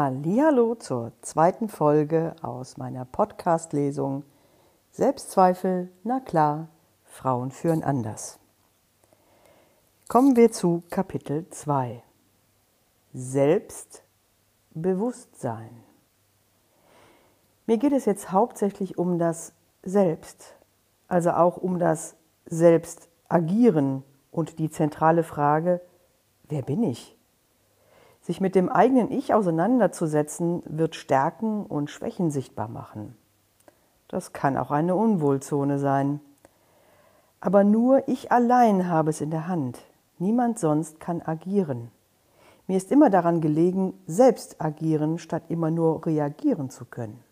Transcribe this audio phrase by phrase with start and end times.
[0.00, 4.22] Hallo zur zweiten Folge aus meiner Podcast-Lesung
[4.92, 6.68] Selbstzweifel, na klar,
[7.02, 8.38] Frauen führen anders.
[10.06, 12.04] Kommen wir zu Kapitel 2.
[13.12, 15.82] Selbstbewusstsein.
[17.66, 20.54] Mir geht es jetzt hauptsächlich um das Selbst,
[21.08, 22.14] also auch um das
[22.46, 25.80] Selbstagieren und die zentrale Frage,
[26.44, 27.17] wer bin ich?
[28.28, 33.16] Sich mit dem eigenen Ich auseinanderzusetzen, wird Stärken und Schwächen sichtbar machen.
[34.06, 36.20] Das kann auch eine Unwohlzone sein.
[37.40, 39.80] Aber nur ich allein habe es in der Hand.
[40.18, 41.90] Niemand sonst kann agieren.
[42.66, 47.24] Mir ist immer daran gelegen, selbst agieren, statt immer nur reagieren zu können.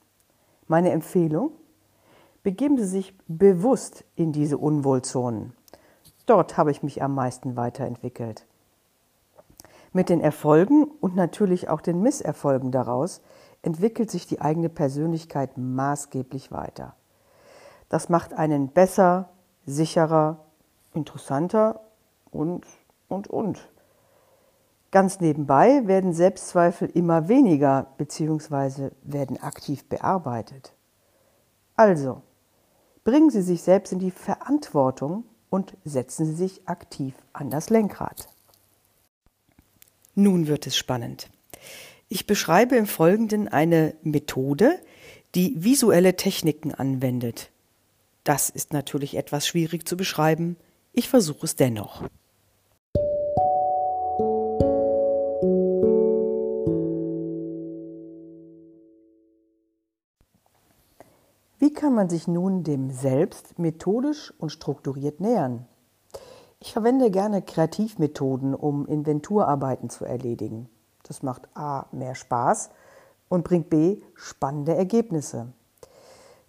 [0.67, 1.51] Meine Empfehlung?
[2.43, 5.53] Begeben Sie sich bewusst in diese Unwohlzonen.
[6.25, 8.47] Dort habe ich mich am meisten weiterentwickelt.
[9.97, 13.23] Mit den Erfolgen und natürlich auch den Misserfolgen daraus
[13.63, 16.95] entwickelt sich die eigene Persönlichkeit maßgeblich weiter.
[17.89, 19.31] Das macht einen besser,
[19.65, 20.45] sicherer,
[20.93, 21.81] interessanter
[22.31, 22.67] und,
[23.09, 23.71] und, und.
[24.91, 28.91] Ganz nebenbei werden Selbstzweifel immer weniger bzw.
[29.01, 30.75] werden aktiv bearbeitet.
[31.75, 32.21] Also,
[33.03, 38.29] bringen Sie sich selbst in die Verantwortung und setzen Sie sich aktiv an das Lenkrad.
[40.19, 41.29] Nun wird es spannend.
[42.09, 44.81] Ich beschreibe im Folgenden eine Methode,
[45.35, 47.51] die visuelle Techniken anwendet.
[48.25, 50.57] Das ist natürlich etwas schwierig zu beschreiben.
[50.95, 52.03] Ich versuche es dennoch.
[61.59, 65.67] Wie kann man sich nun dem Selbst methodisch und strukturiert nähern?
[66.59, 70.69] Ich verwende gerne Kreativmethoden, um Inventurarbeiten zu erledigen.
[71.03, 72.71] Das macht A mehr Spaß
[73.29, 75.53] und bringt B spannende Ergebnisse.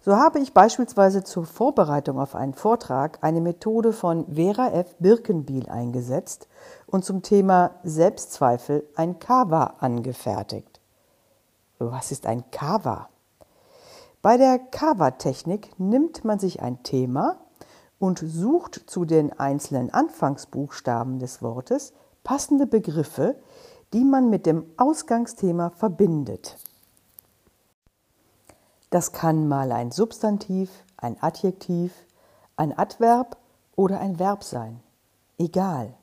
[0.00, 4.96] So habe ich beispielsweise zur Vorbereitung auf einen Vortrag eine Methode von Vera F.
[4.98, 6.48] Birkenbiel eingesetzt
[6.86, 10.80] und zum Thema Selbstzweifel ein Kava angefertigt.
[11.78, 13.08] Was ist ein Kava?
[14.22, 17.36] Bei der Kava-Technik nimmt man sich ein Thema,
[17.98, 21.92] und sucht zu den einzelnen Anfangsbuchstaben des Wortes
[22.24, 23.36] passende Begriffe,
[23.92, 26.58] die man mit dem Ausgangsthema verbindet.
[28.90, 31.92] Das kann mal ein Substantiv, ein Adjektiv,
[32.56, 33.36] ein Adverb
[33.76, 34.80] oder ein Verb sein.
[35.38, 35.94] Egal.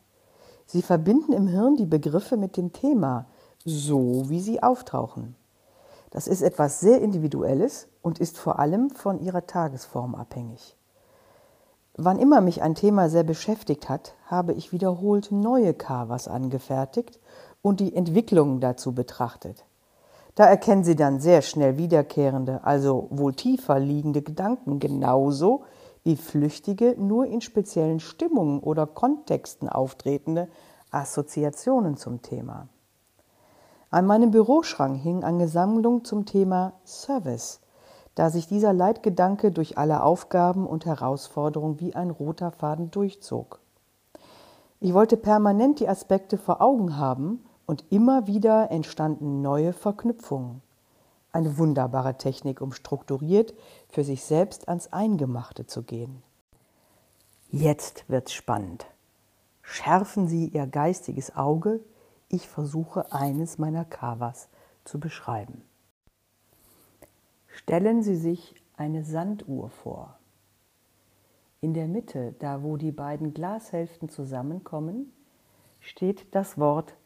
[0.66, 3.26] Sie verbinden im Hirn die Begriffe mit dem Thema,
[3.64, 5.36] so wie sie auftauchen.
[6.12, 10.78] Das ist etwas sehr Individuelles und ist vor allem von ihrer Tagesform abhängig.
[11.98, 17.20] Wann immer mich ein Thema sehr beschäftigt hat, habe ich wiederholt neue Covers angefertigt
[17.62, 19.64] und die Entwicklung dazu betrachtet.
[20.36, 25.64] Da erkennen Sie dann sehr schnell wiederkehrende, also wohl tiefer liegende Gedanken genauso
[26.04, 30.50] wie flüchtige, nur in speziellen Stimmungen oder Kontexten auftretende
[30.92, 32.68] Assoziationen zum Thema.
[33.90, 37.62] An meinem Büroschrank hing eine Sammlung zum Thema Service,
[38.16, 43.60] da sich dieser Leitgedanke durch alle Aufgaben und Herausforderungen wie ein roter Faden durchzog.
[44.80, 50.62] Ich wollte permanent die Aspekte vor Augen haben und immer wieder entstanden neue Verknüpfungen.
[51.32, 53.54] Eine wunderbare Technik, um strukturiert
[53.90, 56.24] für sich selbst ans Eingemachte zu gehen.
[57.50, 58.86] Jetzt wird's spannend.
[59.62, 61.82] Schärfen Sie Ihr geistiges Auge.
[62.30, 64.48] Ich versuche eines meiner Kavas
[64.84, 65.64] zu beschreiben.
[67.56, 70.20] Stellen Sie sich eine Sanduhr vor.
[71.62, 75.14] In der Mitte, da wo die beiden Glashälften zusammenkommen,
[75.80, 76.98] steht das Wort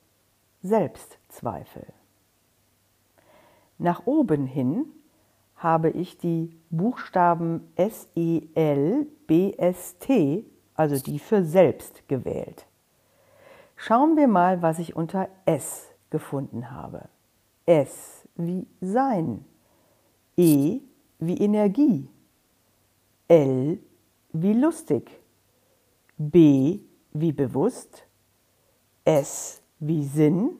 [0.63, 1.85] Selbstzweifel.
[3.77, 4.85] Nach oben hin
[5.55, 12.65] habe ich die Buchstaben S, E, L, B, S, T, also die für selbst gewählt.
[13.75, 17.07] Schauen wir mal, was ich unter S gefunden habe.
[17.67, 19.45] S wie Sein.
[20.39, 20.79] E
[21.19, 22.07] wie Energie,
[23.27, 23.77] L
[24.31, 25.11] wie lustig,
[26.17, 26.79] B
[27.11, 28.05] wie bewusst,
[29.03, 30.51] S wie Sinn.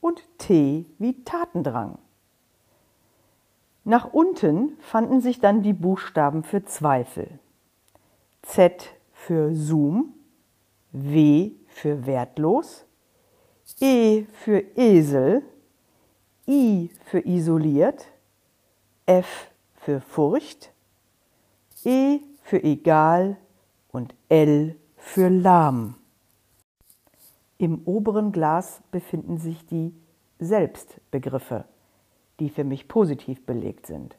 [0.00, 1.98] Und T wie Tatendrang.
[3.82, 7.40] Nach unten fanden sich dann die Buchstaben für Zweifel.
[8.42, 10.14] Z für Zoom,
[10.92, 12.84] W für wertlos,
[13.80, 15.42] E für Esel,
[16.46, 18.06] I für isoliert,
[19.06, 20.72] F für Furcht,
[21.84, 23.36] E für egal
[23.92, 25.94] und L für lahm.
[27.58, 29.94] Im oberen Glas befinden sich die
[30.38, 31.64] Selbstbegriffe,
[32.40, 34.16] die für mich positiv belegt sind.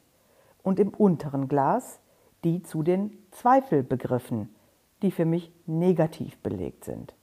[0.62, 2.00] Und im unteren Glas
[2.44, 4.54] die zu den Zweifelbegriffen,
[5.02, 7.14] die für mich negativ belegt sind.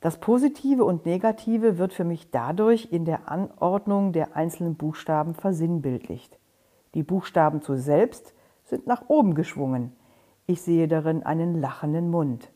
[0.00, 6.38] Das Positive und Negative wird für mich dadurch in der Anordnung der einzelnen Buchstaben versinnbildlicht.
[6.94, 8.34] Die Buchstaben zu selbst
[8.64, 9.92] sind nach oben geschwungen.
[10.46, 12.52] Ich sehe darin einen lachenden Mund.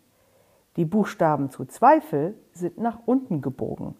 [0.76, 3.96] Die Buchstaben zu Zweifel sind nach unten gebogen.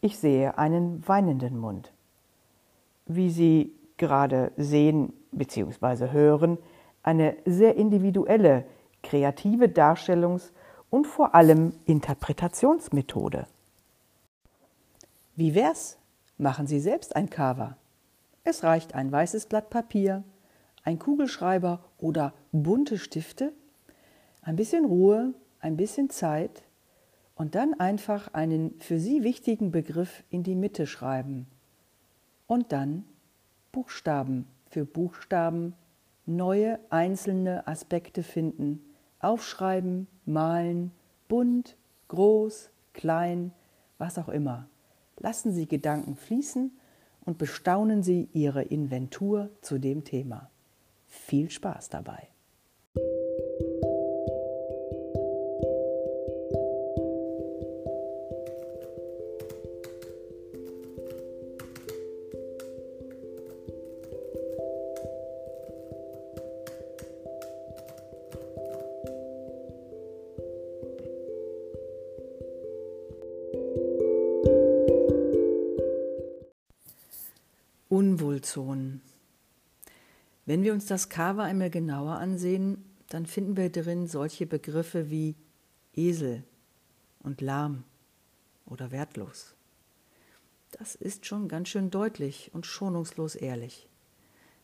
[0.00, 1.92] Ich sehe einen weinenden Mund.
[3.06, 6.10] Wie Sie gerade sehen bzw.
[6.12, 6.58] hören,
[7.02, 8.64] eine sehr individuelle,
[9.02, 10.52] kreative Darstellungs-
[10.94, 13.48] und vor allem Interpretationsmethode.
[15.34, 15.98] Wie wär's?
[16.38, 17.76] Machen Sie selbst ein Cover.
[18.44, 20.22] Es reicht ein weißes Blatt Papier,
[20.84, 23.52] ein Kugelschreiber oder bunte Stifte,
[24.42, 26.62] ein bisschen Ruhe, ein bisschen Zeit
[27.34, 31.48] und dann einfach einen für Sie wichtigen Begriff in die Mitte schreiben.
[32.46, 33.04] Und dann
[33.72, 35.74] Buchstaben für Buchstaben
[36.24, 38.80] neue einzelne Aspekte finden
[39.18, 40.92] aufschreiben, malen,
[41.28, 41.76] bunt,
[42.08, 43.52] groß, klein,
[43.98, 44.68] was auch immer.
[45.18, 46.72] Lassen Sie Gedanken fließen
[47.24, 50.50] und bestaunen Sie Ihre Inventur zu dem Thema.
[51.06, 52.33] Viel Spaß dabei!
[77.94, 79.02] Unwohlzonen.
[80.46, 85.36] Wenn wir uns das Cover einmal genauer ansehen, dann finden wir darin solche Begriffe wie
[85.94, 86.42] Esel
[87.20, 87.84] und lahm
[88.66, 89.54] oder wertlos.
[90.72, 93.88] Das ist schon ganz schön deutlich und schonungslos ehrlich.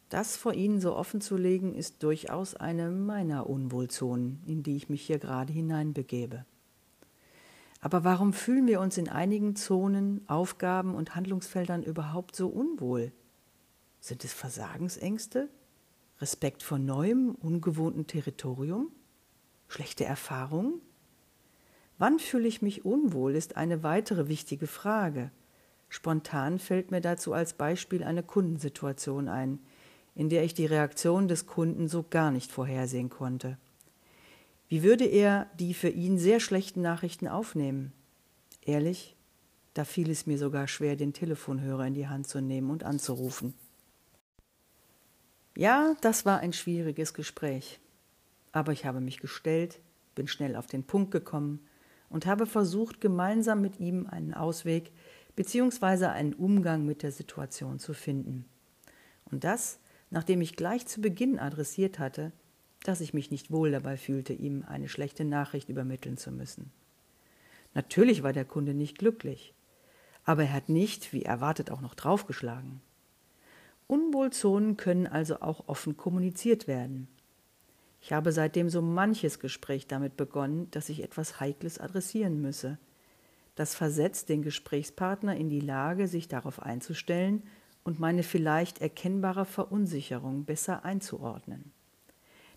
[0.09, 4.88] Das vor Ihnen so offen zu legen, ist durchaus eine meiner Unwohlzonen, in die ich
[4.88, 6.44] mich hier gerade hineinbegebe.
[7.81, 13.12] Aber warum fühlen wir uns in einigen Zonen, Aufgaben und Handlungsfeldern überhaupt so unwohl?
[14.00, 15.49] Sind es Versagensängste?
[16.20, 18.91] Respekt vor neuem, ungewohnten Territorium?
[19.69, 20.81] Schlechte Erfahrungen?
[21.99, 25.31] Wann fühle ich mich unwohl, ist eine weitere wichtige Frage.
[25.91, 29.58] Spontan fällt mir dazu als Beispiel eine Kundensituation ein,
[30.14, 33.58] in der ich die Reaktion des Kunden so gar nicht vorhersehen konnte.
[34.69, 37.93] Wie würde er die für ihn sehr schlechten Nachrichten aufnehmen?
[38.62, 39.17] Ehrlich,
[39.75, 43.55] da fiel es mir sogar schwer, den Telefonhörer in die Hand zu nehmen und anzurufen.
[45.61, 47.81] Ja, das war ein schwieriges Gespräch.
[48.51, 49.79] Aber ich habe mich gestellt,
[50.15, 51.61] bin schnell auf den Punkt gekommen
[52.09, 54.91] und habe versucht, gemeinsam mit ihm einen Ausweg
[55.37, 56.07] bzw.
[56.07, 58.47] einen Umgang mit der Situation zu finden.
[59.27, 62.33] Und das, nachdem ich gleich zu Beginn adressiert hatte,
[62.85, 66.73] dass ich mich nicht wohl dabei fühlte, ihm eine schlechte Nachricht übermitteln zu müssen.
[67.75, 69.52] Natürlich war der Kunde nicht glücklich,
[70.25, 72.81] aber er hat nicht, wie erwartet, auch noch draufgeschlagen.
[73.90, 77.09] Unwohlzonen können also auch offen kommuniziert werden.
[78.00, 82.78] Ich habe seitdem so manches Gespräch damit begonnen, dass ich etwas Heikles adressieren müsse.
[83.56, 87.42] Das versetzt den Gesprächspartner in die Lage, sich darauf einzustellen
[87.82, 91.73] und meine vielleicht erkennbare Verunsicherung besser einzuordnen.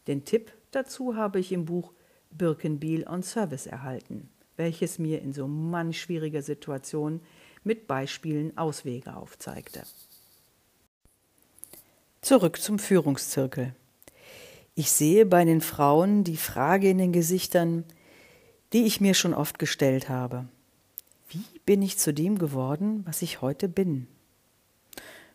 [0.05, 1.93] Den Tipp dazu habe ich im Buch
[2.29, 7.21] Birkenbiel on Service erhalten, welches mir in so manch schwieriger Situation
[7.63, 9.81] mit Beispielen Auswege aufzeigte.
[12.23, 13.75] Zurück zum Führungszirkel.
[14.75, 17.83] Ich sehe bei den Frauen die Frage in den Gesichtern,
[18.71, 20.45] die ich mir schon oft gestellt habe.
[21.27, 24.07] Wie bin ich zu dem geworden, was ich heute bin?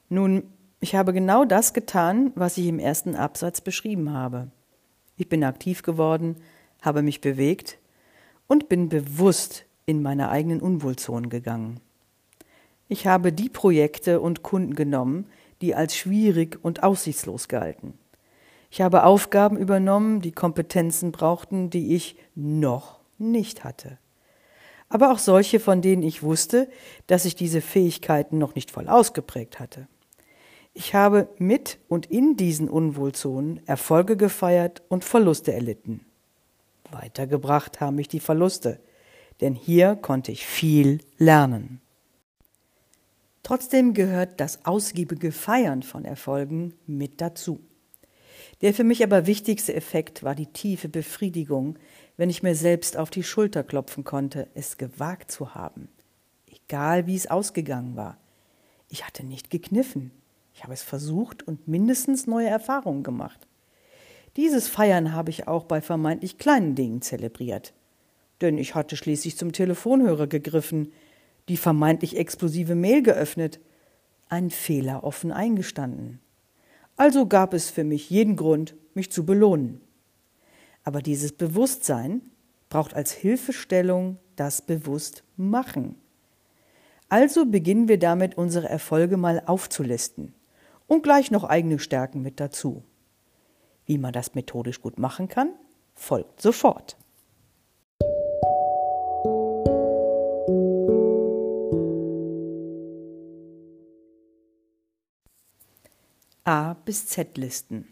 [0.09, 0.45] Nun,
[0.81, 4.49] ich habe genau das getan, was ich im ersten Absatz beschrieben habe.
[5.19, 6.37] Ich bin aktiv geworden,
[6.81, 7.77] habe mich bewegt
[8.47, 11.81] und bin bewusst in meine eigenen Unwohlzonen gegangen.
[12.89, 15.27] Ich habe die Projekte und Kunden genommen,
[15.61, 17.99] die als schwierig und aussichtslos galten.
[18.71, 23.99] Ich habe Aufgaben übernommen, die Kompetenzen brauchten, die ich noch nicht hatte.
[24.89, 26.69] Aber auch solche, von denen ich wusste,
[27.07, 29.87] dass ich diese Fähigkeiten noch nicht voll ausgeprägt hatte.
[30.73, 36.07] Ich habe mit und in diesen Unwohlzonen Erfolge gefeiert und Verluste erlitten.
[36.91, 38.81] Weitergebracht haben mich die Verluste,
[39.41, 41.81] denn hier konnte ich viel lernen.
[43.49, 47.61] Trotzdem gehört das ausgiebige Feiern von Erfolgen mit dazu.
[48.61, 51.79] Der für mich aber wichtigste Effekt war die tiefe Befriedigung,
[52.19, 55.89] wenn ich mir selbst auf die Schulter klopfen konnte, es gewagt zu haben,
[56.47, 58.19] egal wie es ausgegangen war.
[58.91, 60.11] Ich hatte nicht gekniffen.
[60.53, 63.49] Ich habe es versucht und mindestens neue Erfahrungen gemacht.
[64.37, 67.73] Dieses Feiern habe ich auch bei vermeintlich kleinen Dingen zelebriert.
[68.43, 70.93] Denn ich hatte schließlich zum Telefonhörer gegriffen,
[71.49, 73.61] die vermeintlich explosive Mail geöffnet,
[74.29, 76.21] einen Fehler offen eingestanden.
[76.97, 79.81] Also gab es für mich jeden Grund, mich zu belohnen.
[80.85, 82.23] Aber dieses Bewusstsein
[82.69, 85.97] braucht als Hilfestellung das Bewusstmachen.
[87.09, 90.35] Also beginnen wir damit, unsere Erfolge mal aufzulisten
[90.87, 92.83] und gleich noch eigene Stärken mit dazu.
[93.87, 95.51] Wie man das methodisch gut machen kann,
[95.95, 96.97] folgt sofort.
[106.89, 107.87] Bis Z Listen.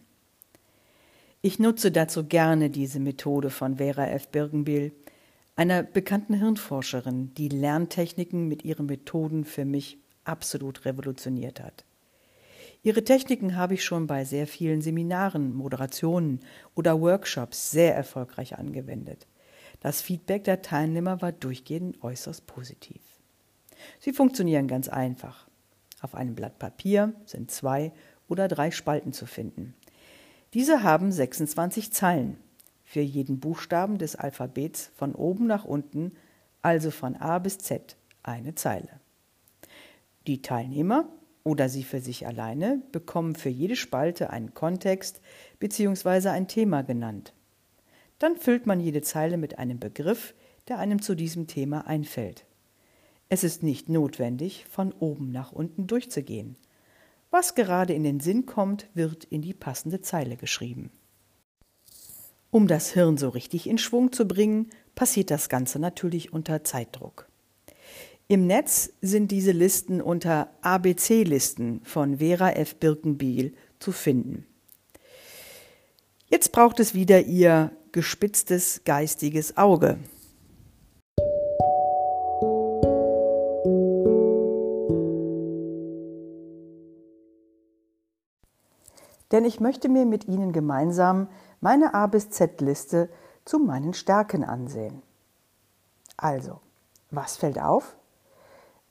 [1.43, 4.29] Ich nutze dazu gerne diese Methode von Vera F.
[4.29, 4.91] Birkenbiel,
[5.55, 11.85] einer bekannten Hirnforscherin, die Lerntechniken mit ihren Methoden für mich absolut revolutioniert hat.
[12.83, 16.41] Ihre Techniken habe ich schon bei sehr vielen Seminaren, Moderationen
[16.75, 19.27] oder Workshops sehr erfolgreich angewendet.
[19.81, 23.03] Das Feedback der Teilnehmer war durchgehend äußerst positiv.
[24.01, 25.47] Sie funktionieren ganz einfach.
[26.01, 27.93] Auf einem Blatt Papier sind zwei
[28.29, 29.75] oder drei Spalten zu finden.
[30.55, 32.39] Diese haben 26 Zeilen,
[32.85, 36.13] für jeden Buchstaben des Alphabets von oben nach unten,
[36.63, 39.01] also von A bis Z, eine Zeile.
[40.27, 41.09] Die Teilnehmer
[41.45, 45.21] oder sie für sich alleine bekommen für jede Spalte einen Kontext
[45.59, 46.29] bzw.
[46.31, 47.33] ein Thema genannt.
[48.19, 50.35] Dann füllt man jede Zeile mit einem Begriff,
[50.69, 52.45] der einem zu diesem Thema einfällt.
[53.29, 56.57] Es ist nicht notwendig, von oben nach unten durchzugehen.
[57.39, 60.91] Was gerade in den Sinn kommt, wird in die passende Zeile geschrieben.
[62.51, 67.29] Um das Hirn so richtig in Schwung zu bringen, passiert das Ganze natürlich unter Zeitdruck.
[68.27, 72.77] Im Netz sind diese Listen unter ABC-Listen von Vera F.
[72.77, 74.47] Birkenbiel zu finden.
[76.31, 79.99] Jetzt braucht es wieder Ihr gespitztes geistiges Auge.
[89.37, 91.29] Denn ich möchte mir mit Ihnen gemeinsam
[91.61, 93.11] meine A bis Z-Liste
[93.45, 95.03] zu meinen Stärken ansehen.
[96.17, 96.61] Also,
[97.11, 97.99] was fällt auf?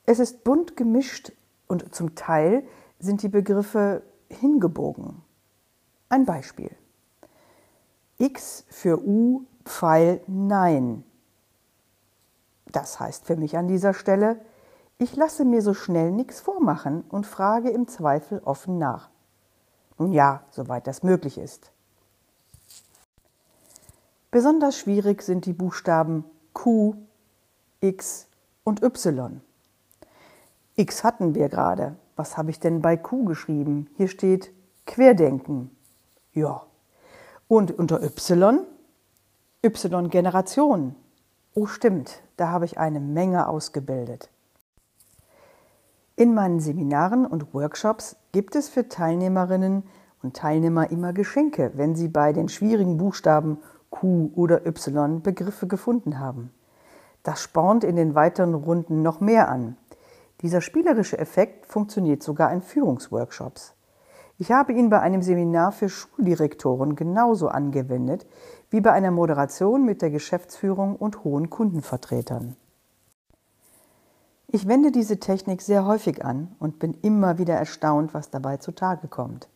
[0.04, 1.32] Es ist bunt gemischt
[1.66, 2.64] und zum Teil
[3.00, 5.20] sind die Begriffe hingebogen.
[6.10, 6.70] Ein Beispiel.
[8.18, 11.02] X für U, Pfeil Nein.
[12.66, 14.40] Das heißt für mich an dieser Stelle,
[14.98, 19.10] ich lasse mir so schnell nichts vormachen und frage im Zweifel offen nach.
[19.98, 21.70] Nun ja, soweit das möglich ist.
[24.30, 26.94] Besonders schwierig sind die Buchstaben Q,
[27.80, 28.26] X
[28.64, 29.40] und Y.
[30.74, 31.96] X hatten wir gerade.
[32.16, 33.88] Was habe ich denn bei Q geschrieben?
[33.96, 34.52] Hier steht
[34.86, 35.70] Querdenken.
[36.32, 36.66] Ja.
[37.48, 38.66] Und unter Y?
[39.64, 40.94] Y-Generation.
[41.54, 44.28] Oh stimmt, da habe ich eine Menge ausgebildet.
[46.14, 49.84] In meinen Seminaren und Workshops gibt es für Teilnehmerinnen
[50.22, 56.18] und Teilnehmer immer Geschenke, wenn sie bei den schwierigen Buchstaben Q oder Y Begriffe gefunden
[56.18, 56.50] haben.
[57.22, 59.78] Das spornt in den weiteren Runden noch mehr an.
[60.42, 63.72] Dieser spielerische Effekt funktioniert sogar in Führungsworkshops.
[64.36, 68.26] Ich habe ihn bei einem Seminar für Schuldirektoren genauso angewendet
[68.68, 72.54] wie bei einer Moderation mit der Geschäftsführung und hohen Kundenvertretern.
[74.48, 79.08] Ich wende diese Technik sehr häufig an und bin immer wieder erstaunt, was dabei zutage
[79.08, 79.48] kommt.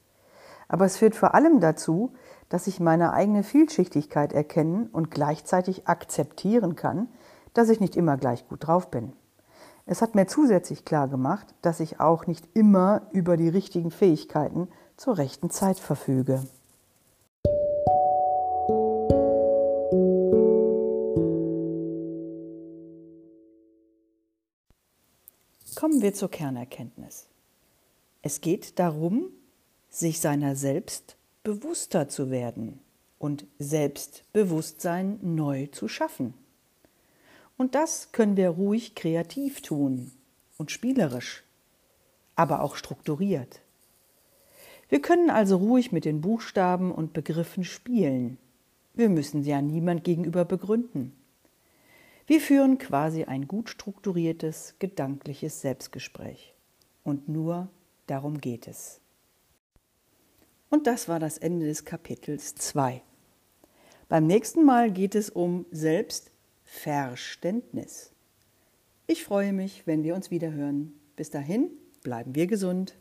[0.68, 2.12] Aber es führt vor allem dazu,
[2.48, 7.08] dass ich meine eigene Vielschichtigkeit erkennen und gleichzeitig akzeptieren kann,
[7.54, 9.12] dass ich nicht immer gleich gut drauf bin.
[9.86, 14.68] Es hat mir zusätzlich klar gemacht, dass ich auch nicht immer über die richtigen Fähigkeiten
[14.96, 16.42] zur rechten Zeit verfüge.
[26.00, 27.26] Kommen wir zur Kernerkenntnis.
[28.22, 29.28] Es geht darum,
[29.90, 32.80] sich seiner selbst bewusster zu werden
[33.18, 36.32] und Selbstbewusstsein neu zu schaffen.
[37.58, 40.10] Und das können wir ruhig kreativ tun
[40.56, 41.42] und spielerisch,
[42.34, 43.60] aber auch strukturiert.
[44.88, 48.38] Wir können also ruhig mit den Buchstaben und Begriffen spielen.
[48.94, 51.12] Wir müssen sie ja niemand gegenüber begründen.
[52.30, 56.54] Wir führen quasi ein gut strukturiertes, gedankliches Selbstgespräch.
[57.02, 57.68] Und nur
[58.06, 59.00] darum geht es.
[60.68, 63.02] Und das war das Ende des Kapitels 2.
[64.08, 68.12] Beim nächsten Mal geht es um Selbstverständnis.
[69.08, 70.92] Ich freue mich, wenn wir uns wiederhören.
[71.16, 71.68] Bis dahin,
[72.04, 72.96] bleiben wir gesund.